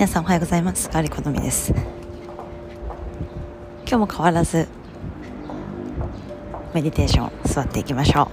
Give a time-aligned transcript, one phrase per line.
[0.00, 0.88] 皆さんおはようございます。
[0.90, 1.74] ガリコのみです。
[3.86, 4.66] 今日も変わらず
[6.72, 8.28] メディテーション座っていきましょう。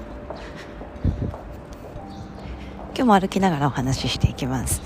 [2.95, 4.81] 今日も歩きながらお話ししていきます。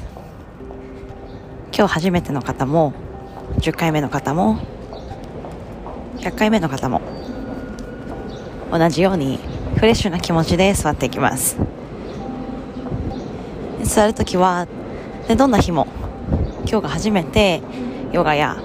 [1.72, 2.94] 今日初めての方も
[3.60, 4.58] 10回目の方も
[6.18, 7.00] 100回目の方も
[8.72, 9.38] 同じように
[9.76, 11.58] フレッシュな気持ちで座っていきます。
[13.84, 14.68] 座るときは
[15.28, 15.86] でどんな日も
[16.66, 17.62] 今日が初めて
[18.12, 18.58] ヨガや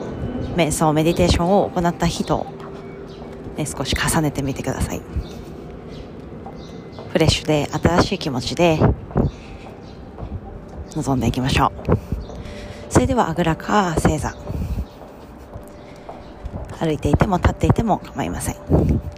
[0.55, 2.47] 瞑想メディテーションを行った日と、
[3.57, 5.03] ね、少し重ねてみてください。
[7.11, 8.79] フレッシュで新しい気持ちで
[10.95, 11.97] 臨んでいきましょう。
[12.91, 14.35] それではあぐらか正座。
[16.79, 18.57] 歩いていても立っていても構いません。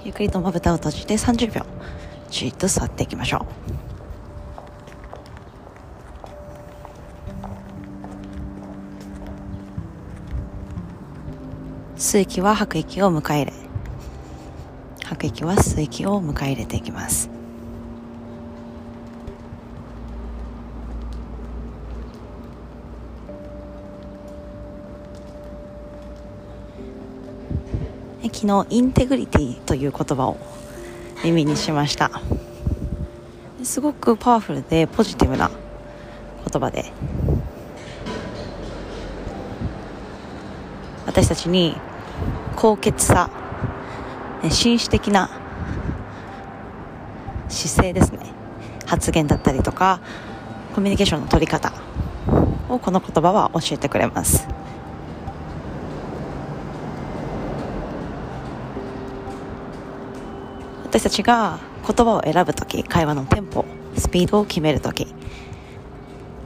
[0.05, 1.67] ゆっくりとまぶたを閉じて30秒
[2.31, 3.79] じっと座っていきましょう。
[11.99, 13.53] 吸う息は吐く息を迎え入れ
[15.03, 17.29] 吐く息は吸う息を迎え入れていきます。
[28.23, 30.37] 昨日インテグリティという言葉を
[31.25, 32.23] 耳にしました。
[33.65, 35.51] すごくパワフルでポジティブな
[36.49, 36.93] 言葉で。
[41.19, 41.75] 私たちに
[42.55, 43.29] 高潔さ
[44.51, 45.29] 紳士的な
[47.49, 48.21] 姿勢ですね。
[48.87, 50.01] 発言だったりとか
[50.77, 51.73] コミュニケーションの取り方
[52.69, 54.47] をこの言葉は教えてくれます。
[60.85, 63.65] 私たちが言葉を選ぶ時会話のテンポ
[63.97, 65.09] スピードを決める時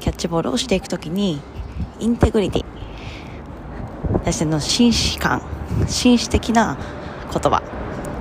[0.01, 1.43] キャッチボールをしていく時に
[2.01, 2.65] インテグリティ
[4.23, 5.43] 私の紳士感
[5.89, 6.79] 紳士的な
[7.33, 7.63] 言葉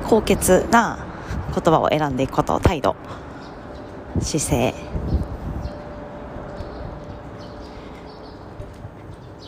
[0.08, 1.06] 高潔な
[1.54, 2.96] 言葉を選んでいくこと態度
[4.20, 4.74] 姿勢。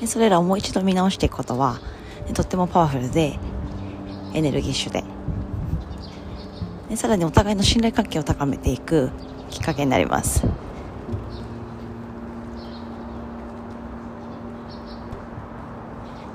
[0.06, 1.80] それらをもう一度見直していくことは
[2.34, 3.40] とってもパワフルで
[4.34, 5.04] エネルギッシュで。
[6.90, 9.10] でさらにお互いの信頼関係を高めていく
[9.50, 10.46] きっかけになります。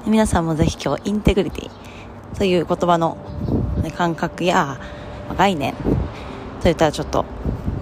[0.07, 3.19] 皆さんもぜひ今日インテグリティという言葉の、
[3.83, 4.81] ね、感覚や
[5.37, 5.75] 概念
[6.63, 7.25] といったらちょっと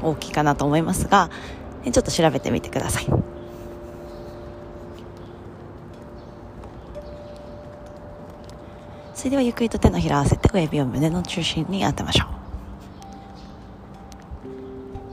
[0.03, 1.31] 大きいかなと思いますが
[1.85, 3.07] ちょっと調べてみてください。
[9.15, 12.29] それではゆっくりと手のひらを合わせて親指を胸の中心に当てましょう。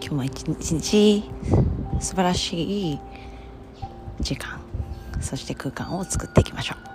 [0.01, 1.23] 今日も一日
[1.99, 2.99] 素晴らしい
[4.19, 4.59] 時間
[5.21, 6.92] そして空間を作っていきましょう。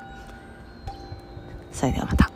[1.79, 2.28] それではまた。